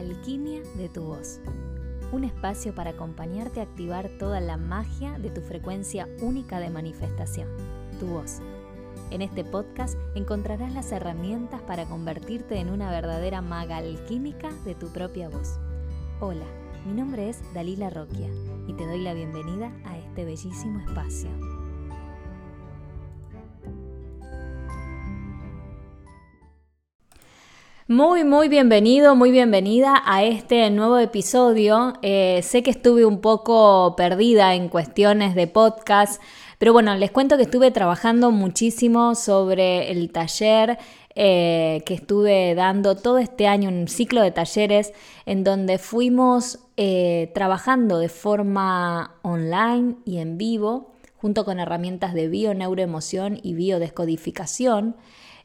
[0.00, 1.40] Alquimia de tu voz.
[2.10, 7.46] Un espacio para acompañarte a activar toda la magia de tu frecuencia única de manifestación,
[7.98, 8.40] tu voz.
[9.10, 14.88] En este podcast encontrarás las herramientas para convertirte en una verdadera maga alquímica de tu
[14.88, 15.58] propia voz.
[16.18, 16.46] Hola,
[16.86, 18.30] mi nombre es Dalila Roquia
[18.66, 21.28] y te doy la bienvenida a este bellísimo espacio.
[27.90, 31.94] Muy, muy bienvenido, muy bienvenida a este nuevo episodio.
[32.02, 36.22] Eh, sé que estuve un poco perdida en cuestiones de podcast,
[36.58, 40.78] pero bueno, les cuento que estuve trabajando muchísimo sobre el taller
[41.16, 44.92] eh, que estuve dando todo este año, un ciclo de talleres
[45.26, 52.28] en donde fuimos eh, trabajando de forma online y en vivo, junto con herramientas de
[52.28, 54.94] bio, neuroemoción y biodescodificación.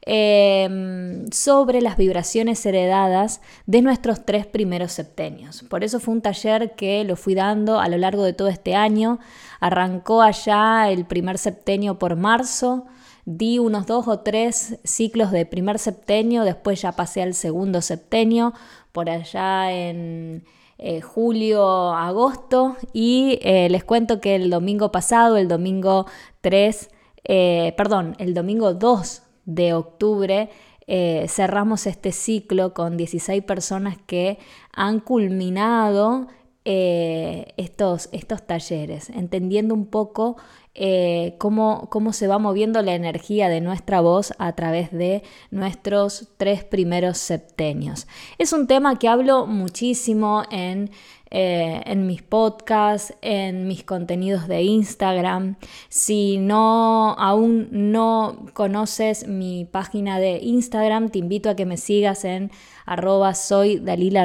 [0.08, 5.64] Em, sobre las vibraciones heredadas de nuestros tres primeros septenios.
[5.64, 8.76] Por eso fue un taller que lo fui dando a lo largo de todo este
[8.76, 9.18] año.
[9.58, 12.86] Arrancó allá el primer septenio por marzo.
[13.24, 18.54] Di unos dos o tres ciclos de primer septenio, después ya pasé al segundo septenio,
[18.92, 20.44] por allá en
[20.78, 26.06] eh, julio, agosto, y eh, les cuento que el domingo pasado, el domingo
[26.42, 26.90] 3,
[27.24, 30.50] eh, perdón, el domingo 2 de octubre
[30.88, 34.38] eh, cerramos este ciclo con 16 personas que
[34.72, 36.28] han culminado
[36.64, 40.36] eh, estos, estos talleres, entendiendo un poco
[40.74, 46.28] eh, cómo, cómo, se va moviendo la energía de nuestra voz a través de nuestros
[46.36, 48.06] tres primeros septenios.
[48.38, 50.90] Es un tema que hablo muchísimo en
[51.28, 55.56] eh, en mis podcasts, en mis contenidos de Instagram.
[55.88, 62.24] Si no aún no conoces mi página de Instagram, te invito a que me sigas
[62.24, 62.52] en
[62.84, 64.24] arroba soy Dalila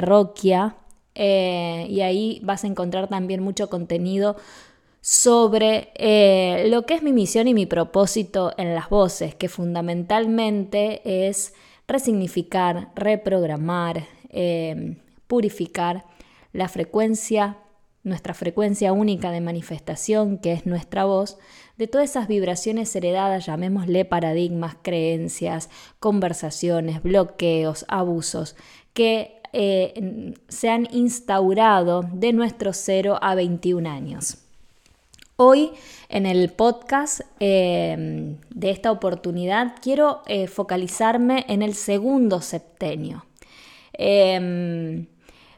[1.15, 4.35] eh, y ahí vas a encontrar también mucho contenido
[5.01, 11.27] sobre eh, lo que es mi misión y mi propósito en las voces, que fundamentalmente
[11.27, 11.55] es
[11.87, 14.05] resignificar, reprogramar,
[15.27, 16.05] purificar
[16.53, 17.57] la frecuencia,
[18.03, 21.37] nuestra frecuencia única de manifestación, que es nuestra voz,
[21.77, 25.69] de todas esas vibraciones heredadas, llamémosle paradigmas, creencias,
[25.99, 28.55] conversaciones, bloqueos, abusos,
[28.93, 34.37] que eh, se han instaurado de nuestros 0 a 21 años.
[35.35, 35.71] Hoy
[36.09, 43.25] en el podcast eh, de esta oportunidad quiero eh, focalizarme en el segundo septenio.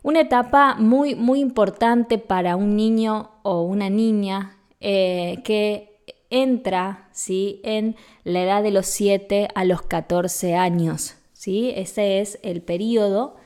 [0.03, 5.93] Una etapa muy, muy importante para un niño o una niña eh, que
[6.29, 7.61] entra ¿sí?
[7.63, 11.15] en la edad de los 7 a los 14 años.
[11.31, 11.71] ¿sí?
[11.75, 13.37] Ese es el periodo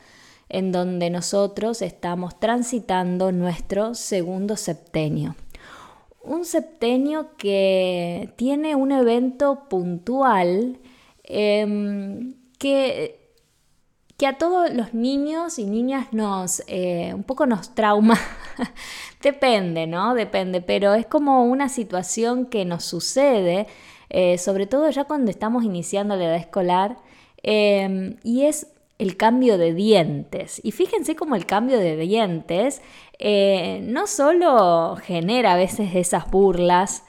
[0.48, 5.36] en donde nosotros estamos transitando nuestro segundo septenio.
[6.22, 10.78] Un septenio que tiene un evento puntual
[11.22, 13.17] em, que
[14.18, 18.18] que a todos los niños y niñas nos, eh, un poco nos trauma.
[19.22, 20.14] Depende, ¿no?
[20.14, 23.68] Depende, pero es como una situación que nos sucede,
[24.10, 26.96] eh, sobre todo ya cuando estamos iniciando la edad escolar,
[27.44, 28.66] em, y es
[28.98, 30.60] el cambio de dientes.
[30.64, 32.82] Y fíjense cómo el cambio de dientes
[33.20, 37.04] eh, no solo genera a veces esas burlas,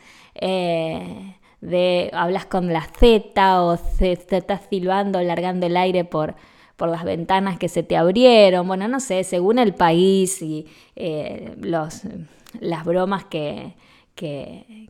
[1.62, 6.36] de hablas con la Z o estás silbando, largando el aire por,
[6.80, 11.54] por las ventanas que se te abrieron, bueno, no sé, según el país y eh,
[11.60, 12.04] los,
[12.62, 13.76] las bromas que,
[14.16, 14.88] que,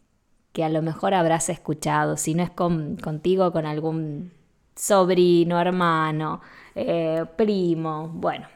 [0.64, 4.32] a lo mejor habrás escuchado, si no es con, contigo, con algún
[4.76, 6.42] sobrino, hermano,
[6.76, 8.48] eh, primo, bueno.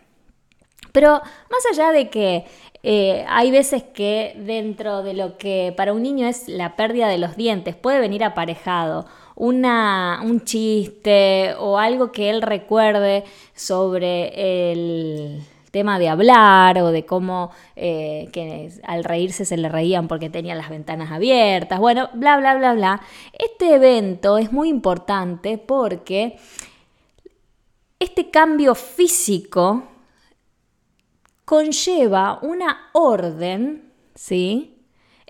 [0.91, 2.45] Pero más allá de que
[2.83, 7.17] eh, hay veces que dentro de lo que para un niño es la pérdida de
[7.17, 15.43] los dientes puede venir aparejado una, un chiste o algo que él recuerde sobre el
[15.71, 20.59] tema de hablar o de cómo eh, que al reírse se le reían porque tenían
[20.59, 23.01] las ventanas abiertas, bueno, bla, bla, bla, bla.
[23.33, 26.37] Este evento es muy importante porque
[27.97, 29.83] este cambio físico
[31.43, 34.72] conlleva una orden, ¿sí?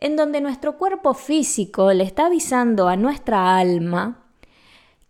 [0.03, 4.19] En donde nuestro cuerpo físico le está avisando a nuestra alma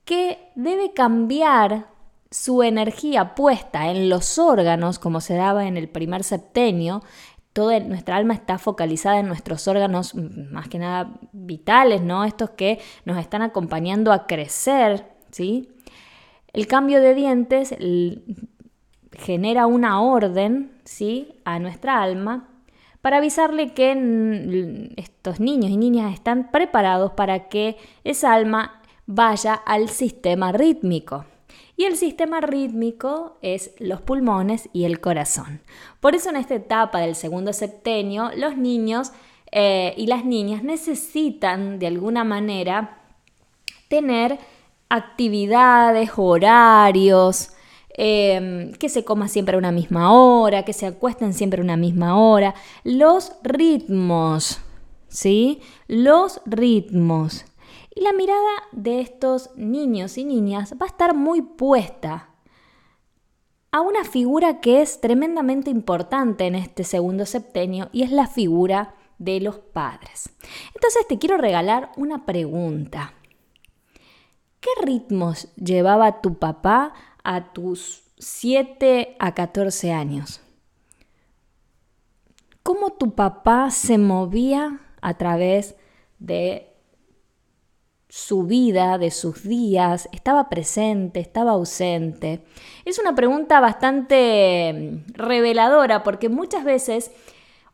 [0.06, 1.88] que debe cambiar
[2.30, 7.02] su energía puesta en los órganos, como se daba en el primer septenio,
[7.54, 12.24] toda nuestra alma está focalizada en nuestros órganos más que nada vitales, ¿no?
[12.24, 15.72] Estos que nos están acompañando a crecer, ¿sí?
[16.54, 17.76] El cambio de dientes
[19.12, 21.40] genera una orden, ¿sí?
[21.46, 22.53] A nuestra alma
[23.04, 29.90] para avisarle que estos niños y niñas están preparados para que esa alma vaya al
[29.90, 31.26] sistema rítmico.
[31.76, 35.60] Y el sistema rítmico es los pulmones y el corazón.
[36.00, 39.12] Por eso en esta etapa del segundo septenio, los niños
[39.52, 43.02] eh, y las niñas necesitan de alguna manera
[43.90, 44.40] tener
[44.88, 47.53] actividades, horarios,
[47.96, 51.78] Em, que se coma siempre a una misma hora, que se acuesten siempre a una
[51.78, 52.56] misma hora.
[52.84, 54.60] Los ritmos,
[55.08, 55.62] ¿sí?
[55.88, 57.46] Los ritmos.
[57.94, 62.30] Y la mirada de estos niños y niñas va a estar muy puesta
[63.72, 68.96] a una figura que es tremendamente importante en este segundo septenio y es la figura
[69.20, 70.32] de los padres.
[70.74, 73.14] Entonces te quiero regalar una pregunta.
[74.60, 76.94] ¿Qué ritmos llevaba tu papá
[77.24, 80.42] a tus 7 a 14 años.
[82.64, 85.76] ¿Cómo tu papá se movía a través
[86.20, 86.74] de
[88.08, 90.08] su vida, de sus días?
[90.14, 91.20] ¿Estaba presente?
[91.20, 92.46] ¿Estaba ausente?
[92.86, 97.12] Es una pregunta bastante mm, reveladora porque muchas veces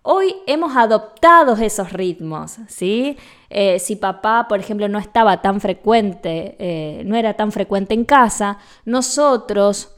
[0.02, 3.18] Hoy hemos adoptado esos ritmos, ¿sí?
[3.50, 8.06] Eh, si papá, por ejemplo, no estaba tan frecuente, eh, no era tan frecuente en
[8.06, 9.94] casa, nosotros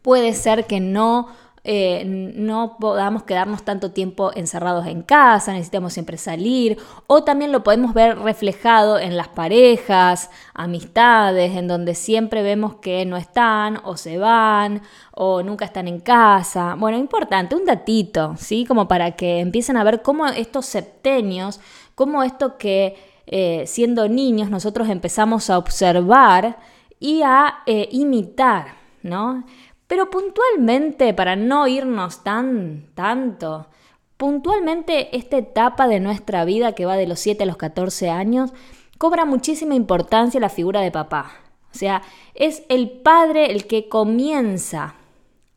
[0.00, 1.28] puede ser que no
[1.62, 7.62] eh, no podamos quedarnos tanto tiempo encerrados en casa, necesitamos siempre salir, o también lo
[7.62, 13.96] podemos ver reflejado en las parejas, amistades, en donde siempre vemos que no están o
[13.96, 16.76] se van o nunca están en casa.
[16.78, 18.64] Bueno, importante, un datito, ¿sí?
[18.64, 21.60] Como para que empiecen a ver cómo estos septenios,
[21.94, 22.96] cómo esto que
[23.26, 26.58] eh, siendo niños nosotros empezamos a observar
[26.98, 29.44] y a eh, imitar, ¿no?
[29.90, 33.66] Pero puntualmente, para no irnos tan tanto,
[34.16, 38.52] puntualmente esta etapa de nuestra vida que va de los 7 a los 14 años,
[38.98, 41.32] cobra muchísima importancia la figura de papá.
[41.74, 42.02] O sea,
[42.36, 44.94] es el padre el que comienza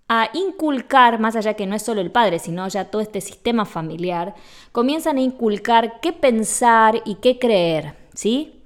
[0.09, 3.65] a inculcar, más allá que no es solo el padre, sino ya todo este sistema
[3.65, 4.33] familiar,
[4.71, 8.63] comienzan a inculcar qué pensar y qué creer, ¿sí?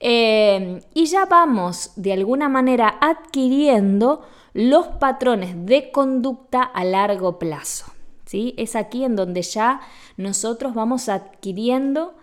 [0.00, 4.22] Eh, y ya vamos de alguna manera adquiriendo
[4.52, 7.92] los patrones de conducta a largo plazo.
[8.26, 8.54] ¿sí?
[8.56, 9.80] Es aquí en donde ya
[10.16, 12.14] nosotros vamos adquiriendo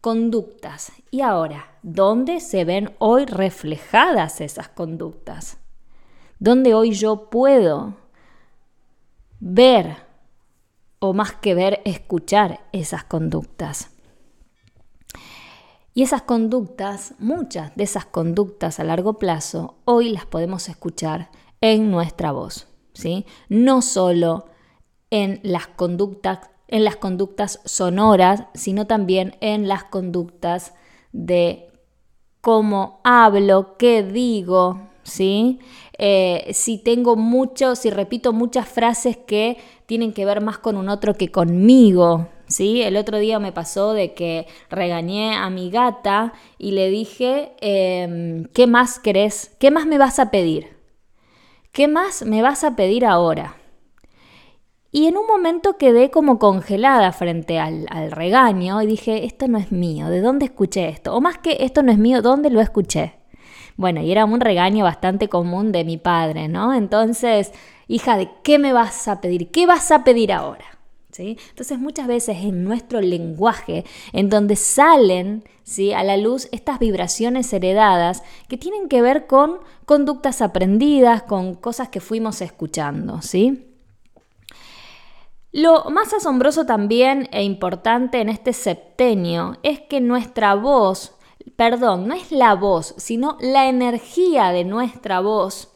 [0.00, 0.92] conductas.
[1.10, 5.58] Y ahora, ¿dónde se ven hoy reflejadas esas conductas?
[6.38, 7.96] ¿Dónde hoy yo puedo
[9.40, 9.96] ver,
[11.00, 13.90] o más que ver, escuchar esas conductas?
[15.94, 21.28] Y esas conductas, muchas de esas conductas a largo plazo, hoy las podemos escuchar
[21.60, 23.26] en nuestra voz, ¿sí?
[23.48, 24.46] No solo
[25.10, 30.74] en las conductas, en las conductas sonoras, sino también en las conductas
[31.12, 31.70] de
[32.40, 35.58] cómo hablo, qué digo, ¿sí?
[35.98, 39.56] Eh, si tengo mucho, si repito muchas frases que
[39.86, 42.82] tienen que ver más con un otro que conmigo, ¿sí?
[42.82, 48.44] El otro día me pasó de que regañé a mi gata y le dije, em,
[48.54, 49.56] ¿qué más querés?
[49.58, 50.77] ¿Qué más me vas a pedir?
[51.78, 53.54] ¿Qué más me vas a pedir ahora?
[54.90, 59.70] Y en un momento quedé como congelada frente al, regaño y dije, esto no es
[59.70, 61.14] mío, ¿de dónde escuché esto?
[61.14, 63.20] O más que esto no es mío, ¿dónde lo escuché?
[63.76, 66.74] Bueno, y era un regaño bastante común de mi padre, ¿no?
[66.74, 67.52] Entonces,
[67.86, 69.52] hija, ¿de qué me vas a pedir?
[69.52, 70.77] ¿Qué vas a pedir ahora?
[71.18, 75.92] Entonces muchas veces en nuestro lenguaje, en donde salen ¿sí?
[75.92, 81.88] a la luz estas vibraciones heredadas que tienen que ver con conductas aprendidas, con cosas
[81.88, 83.20] que fuimos escuchando.
[83.22, 83.66] ¿sí?
[85.52, 91.14] Lo más asombroso también e importante en este septenio es que nuestra voz,
[91.56, 95.72] perdón, no es la voz, sino la energía de nuestra voz,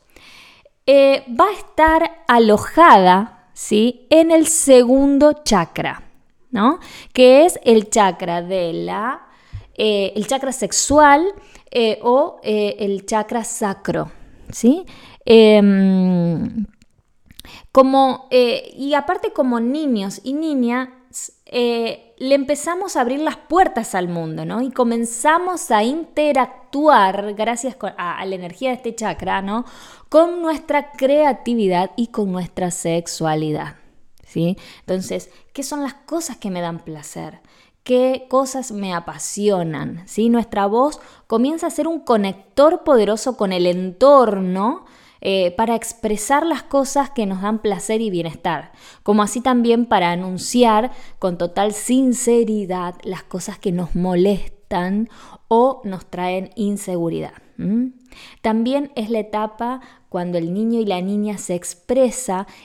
[0.87, 4.07] eh, va a estar alojada ¿sí?
[4.11, 6.03] En el segundo chakra,
[6.51, 6.79] ¿no?
[7.13, 9.27] Que es el chakra de la,
[9.75, 11.25] eh, el chakra sexual
[11.71, 14.11] eh, o eh, el chakra sacro,
[14.51, 14.85] ¿sí?
[17.73, 20.91] Como, y aparte como niños y niñas,
[21.51, 24.63] le empezamos a abrir las puertas al mundo, ¿no?
[24.63, 29.65] Y comenzamos a interactuar, gracias a, la energía de este chakra, ¿no?
[30.09, 33.77] Con nuestra creatividad y con nuestra sexualidad,
[34.25, 34.57] ¿sí?
[34.81, 37.41] Entonces, ¿qué son las cosas que me dan placer?
[37.85, 40.03] qué cosas me apasionan.
[40.07, 40.29] ¿sí?
[40.29, 44.85] Nuestra voz comienza a ser un conector poderoso con el entorno
[45.25, 48.73] eh, para expresar las cosas que nos dan placer y bienestar,
[49.05, 55.09] como así también para anunciar con total sinceridad las cosas que nos molestan
[55.47, 57.35] o nos traen inseguridad.
[58.41, 61.61] También es la etapa cuando el niño y la niña se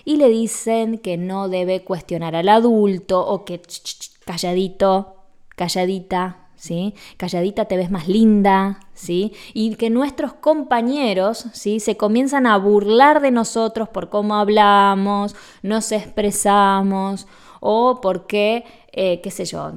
[0.03, 3.61] y le dicen que no debe cuestionar al adulto o que
[4.25, 6.93] calladito, calladita, ¿sí?
[7.15, 9.33] Calladita te ves más linda, ¿sí?
[9.53, 11.79] Y que nuestros compañeros, ¿sí?
[11.79, 17.27] Se comienzan a burlar de nosotros por cómo hablamos, nos expresamos
[17.61, 19.71] o porque, eh, qué sé yo,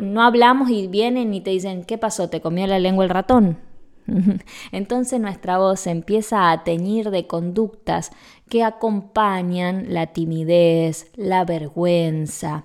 [0.00, 2.28] no hablamos y vienen y te dicen, ¿qué pasó?
[2.28, 3.58] ¿Te comió la lengua el ratón?
[4.72, 8.10] Entonces nuestra voz empieza a teñir de conductas
[8.48, 12.64] que acompañan la timidez, la vergüenza,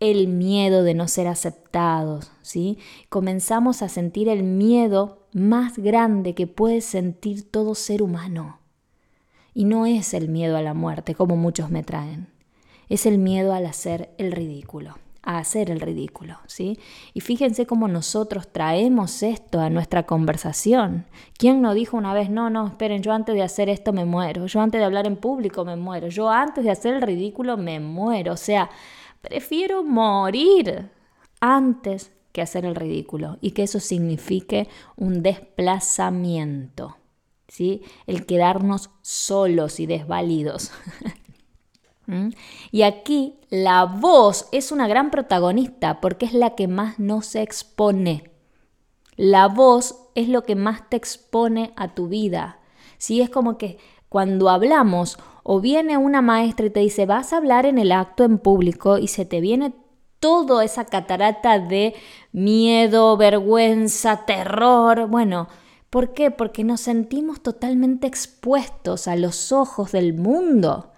[0.00, 2.78] el miedo de no ser aceptados, ¿sí?
[3.08, 8.60] Comenzamos a sentir el miedo más grande que puede sentir todo ser humano.
[9.54, 12.28] Y no es el miedo a la muerte, como muchos me traen.
[12.88, 16.78] Es el miedo al hacer el ridículo, a hacer el ridículo, ¿sí?
[17.14, 21.06] Y fíjense cómo nosotros traemos esto a nuestra conversación.
[21.38, 24.46] ¿Quién no dijo una vez, no, no, esperen, yo antes de hacer esto me muero,
[24.46, 27.80] yo antes de hablar en público me muero, yo antes de hacer el ridículo me
[27.80, 28.34] muero?
[28.34, 28.70] O sea,
[29.28, 30.90] Prefiero morir
[31.40, 36.96] antes que hacer el ridículo y que eso signifique un desplazamiento,
[37.48, 37.82] ¿sí?
[38.06, 40.70] El quedarnos solos y desvalidos.
[42.06, 42.28] ¿Mm?
[42.70, 48.30] Y aquí la voz es una gran protagonista porque es la que más nos expone.
[49.16, 52.60] La voz es lo que más te expone a tu vida.
[52.98, 53.22] ¿sí?
[53.22, 53.78] Es como que
[54.08, 58.24] cuando hablamos o viene una maestra y te dice, vas a hablar en el acto
[58.24, 59.72] en público y se te viene
[60.18, 61.94] toda esa catarata de
[62.32, 65.06] miedo, vergüenza, terror.
[65.06, 65.46] Bueno,
[65.88, 66.32] ¿por qué?
[66.32, 70.90] Porque nos sentimos totalmente expuestos a los ojos del mundo.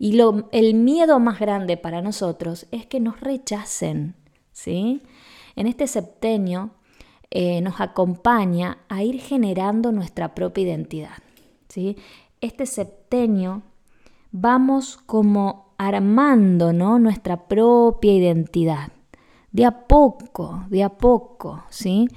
[0.00, 4.16] Y lo, el miedo más grande para nosotros es que nos rechacen.
[4.50, 5.02] ¿sí?
[5.54, 6.70] En este septenio
[7.30, 11.18] eh, nos acompaña a ir generando nuestra propia identidad.
[11.68, 11.96] ¿sí?
[12.40, 13.62] Este septenio
[14.32, 16.98] vamos como armando ¿no?
[16.98, 18.88] nuestra propia identidad.
[19.50, 22.08] De a poco, de a poco, ¿sí?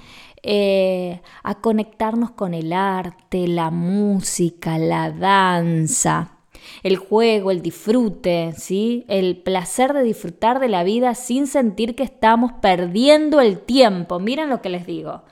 [0.42, 6.38] Eh, a conectarnos con el arte, la música, la danza,
[6.82, 9.04] el juego, el disfrute, ¿sí?
[9.08, 14.18] El placer de disfrutar de la vida sin sentir que estamos perdiendo el tiempo.
[14.18, 15.22] Miren lo que les digo.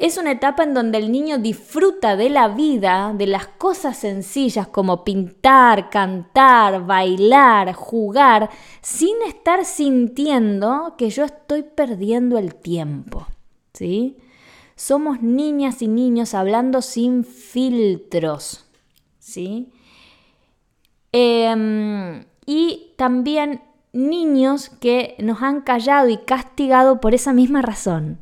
[0.00, 4.66] Es una etapa en donde el niño disfruta de la vida, de las cosas sencillas
[4.66, 8.48] como pintar, cantar, bailar, jugar,
[8.80, 13.26] sin estar sintiendo que yo estoy perdiendo el tiempo.
[13.74, 14.16] ¿Sí?
[14.74, 18.64] Somos niñas y niños hablando sin filtros.
[19.18, 19.70] ¿Sí?
[21.12, 23.60] Em, y también
[23.92, 28.18] niños que nos han callado y castigado por esa misma razón.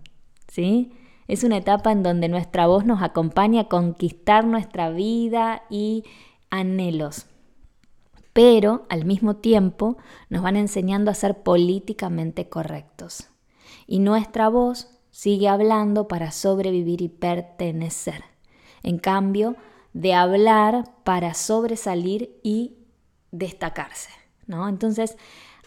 [0.48, 0.90] ¿Sí?
[1.28, 6.04] Es una etapa en donde nuestra voz nos acompaña a conquistar nuestra vida y
[6.50, 7.26] anhelos.
[8.32, 9.98] Pero al mismo tiempo
[10.30, 13.28] nos van enseñando a ser políticamente correctos.
[13.86, 18.24] Y nuestra voz sigue hablando para sobrevivir y pertenecer.
[18.82, 19.56] En cambio,
[19.92, 22.76] de hablar para sobresalir y
[23.32, 24.10] destacarse.
[24.46, 24.68] ¿no?
[24.68, 25.16] Entonces,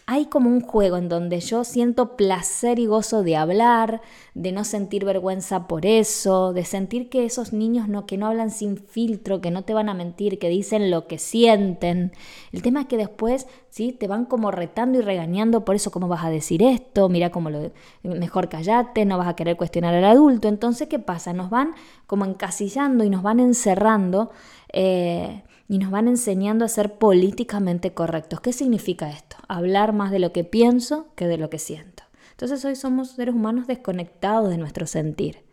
[0.06, 4.00] hay como un juego en donde yo siento placer y gozo de hablar,
[4.34, 8.50] de no sentir vergüenza por eso, de sentir que esos niños no, que no hablan
[8.50, 12.12] sin filtro, que no te van a mentir, que dicen lo que sienten.
[12.50, 13.92] El tema es que después ¿sí?
[13.92, 17.08] te van como retando y regañando por eso, ¿cómo vas a decir esto?
[17.08, 17.70] Mira cómo lo
[18.02, 20.48] mejor callate, no vas a querer cuestionar al adulto.
[20.48, 21.32] Entonces, ¿qué pasa?
[21.32, 21.74] Nos van
[22.06, 24.30] como encasillando y nos van encerrando.
[24.72, 28.40] Eh, y nos van enseñando a ser políticamente correctos.
[28.40, 29.36] ¿Qué significa esto?
[29.48, 32.02] Hablar más de lo que pienso que de lo que siento.
[32.32, 35.44] Entonces hoy somos seres humanos desconectados de nuestro sentir.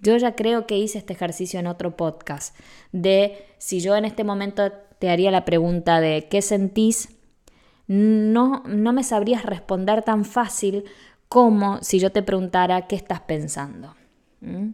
[0.00, 2.56] Yo ya creo que hice este ejercicio en otro podcast,
[2.92, 7.16] de si yo en este momento te haría la pregunta de ¿qué sentís?
[7.88, 10.84] No, no me sabrías responder tan fácil
[11.28, 13.94] como si yo te preguntara ¿qué estás pensando?
[14.40, 14.70] ¿Mm?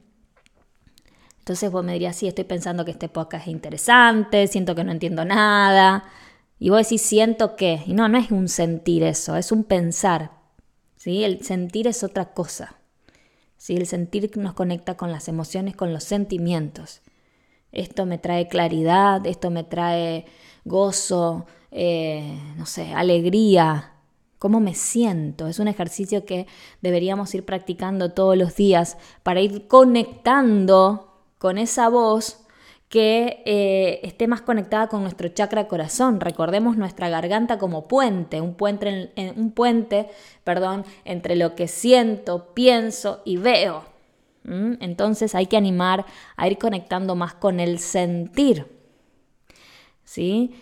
[1.45, 4.93] Entonces vos me dirías, sí, estoy pensando que este podcast es interesante, siento que no
[4.93, 6.05] entiendo nada.
[6.59, 7.83] Y vos decís, siento que.
[7.85, 10.31] Y no, no es un sentir eso, es un pensar.
[10.97, 11.23] ¿sí?
[11.23, 12.77] El sentir es otra cosa.
[13.59, 13.77] ¿sí?
[13.77, 17.03] El sentir nos conecta con las emociones, con los sentimientos.
[17.73, 20.25] Esto me trae claridad, esto me trae
[20.65, 23.93] gozo, eh, no sé, alegría.
[24.39, 25.47] ¿Cómo me siento?
[25.47, 26.47] Es un ejercicio que
[26.81, 31.11] deberíamos ir practicando todos los días para ir conectando
[31.45, 32.39] con esa voz
[32.89, 36.19] que eh, esté más conectada con nuestro chakra corazón.
[36.19, 40.09] Recordemos nuestra garganta como puente, un puente, un puente
[40.43, 43.85] perdón, entre lo que siento, pienso y veo.
[44.43, 46.07] Entonces hay que animar
[46.39, 48.67] a ir conectando más con el sentir.
[50.03, 50.55] ¿Sí?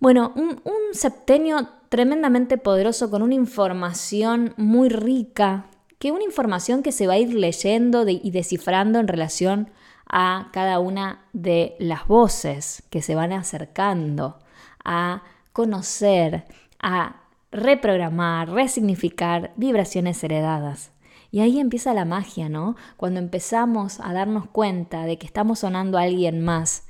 [0.00, 5.66] Bueno, un, septenio tremendamente poderoso con una información muy rica,
[6.00, 9.70] que una información que se va a ir leyendo y descifrando en relación
[10.08, 14.38] a cada una de las voces que se van acercando
[14.84, 15.22] a
[15.52, 16.44] conocer,
[16.80, 20.92] a reprogramar, resignificar vibraciones heredadas.
[21.30, 22.76] Y ahí empieza la magia, ¿no?
[22.96, 26.84] Cuando empezamos a darnos cuenta de que estamos sonando a alguien más.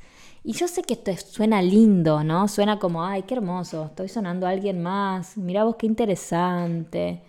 [0.44, 2.46] Y yo sé que esto suena lindo, ¿no?
[2.46, 7.22] Suena como, ay, qué hermoso, estoy sonando a alguien más, mira vos qué interesante.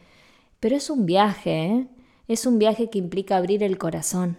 [0.59, 1.87] Pero es un viaje, ¿eh?
[2.27, 4.37] Es un viaje que implica abrir el corazón.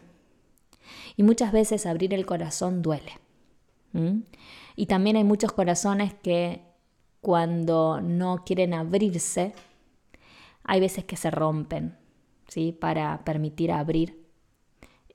[1.16, 3.12] Y muchas veces abrir el corazón duele.
[4.76, 6.62] Y también hay muchos corazones que
[7.20, 9.54] cuando no quieren abrirse,
[10.62, 11.96] hay veces que se rompen,
[12.46, 12.72] ¿sí?
[12.72, 14.28] Para permitir abrir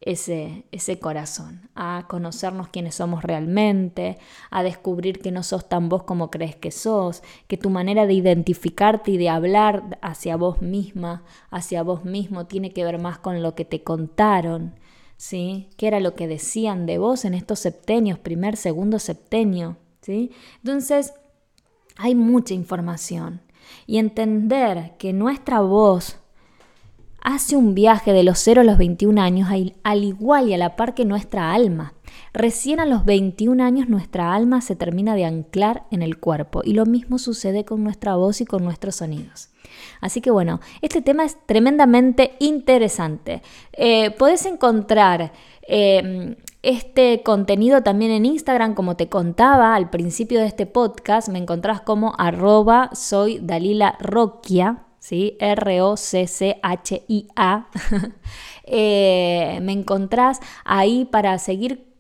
[0.02, 4.18] ese, ese corazón, a conocernos quiénes somos realmente,
[4.50, 8.14] a descubrir que no sos tan vos como crees que sos, que tu manera de
[8.14, 13.42] identificarte y de hablar hacia vos misma, hacia vos mismo, tiene que ver más con
[13.42, 14.76] lo que te contaron,
[15.24, 15.70] ¿sí?
[15.78, 19.78] ¿Qué era lo que decían de vos en estos septenios, primer, segundo septenio?
[20.02, 20.32] ¿sí?
[20.58, 21.14] Entonces,
[21.96, 23.42] hay mucha información
[23.88, 26.18] y entender que nuestra voz
[27.24, 29.50] hace un viaje de los 0 a los 21 años
[29.84, 31.94] al igual y a la par que nuestra alma.
[32.34, 36.74] Recién a los 21 años nuestra alma se termina de anclar en el cuerpo y
[36.74, 39.50] lo mismo sucede con nuestra voz y con nuestros sonidos.
[40.02, 43.42] Así que bueno, este tema es tremendamente interesante.
[43.72, 45.32] Eh, Puedes encontrar
[45.68, 51.40] eh, este contenido también en Instagram, como te contaba al principio de este podcast, me
[51.40, 55.36] encontrás como arroba soy Dalila Roquia, ¿sí?
[55.40, 56.58] R-O-C-C-H-I-A.
[58.66, 61.93] Eh, me encontrás ahí para seguir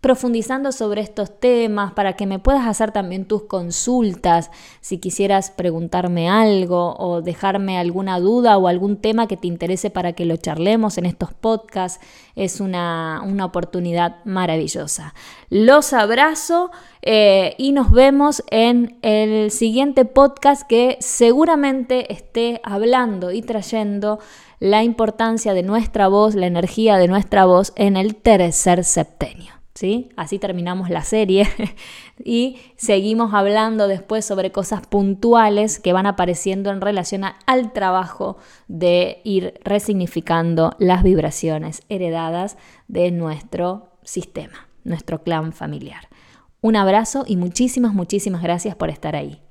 [0.00, 6.28] profundizando sobre estos temas, para que me puedas hacer también tus consultas, si quisieras preguntarme
[6.28, 10.98] algo o dejarme alguna duda o algún tema que te interese para que lo charlemos
[10.98, 12.00] en estos podcasts,
[12.36, 15.14] es una, oportunidad maravillosa.
[15.48, 16.70] Los abrazo
[17.02, 24.18] eh, y nos vemos en el siguiente podcast que seguramente esté hablando y trayendo
[24.60, 29.57] la importancia de nuestra voz, la energía de nuestra voz en el tercer septenio.
[30.16, 31.46] Así terminamos la serie
[32.24, 39.20] y seguimos hablando después sobre cosas puntuales que van apareciendo en relación al trabajo de
[39.24, 42.56] ir resignificando las vibraciones heredadas
[42.88, 46.08] de nuestro sistema, nuestro clan familiar.
[46.60, 49.47] Un abrazo y muchísimas, muchísimas gracias por estar ahí.